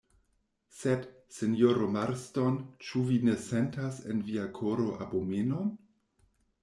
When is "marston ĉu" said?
1.97-3.03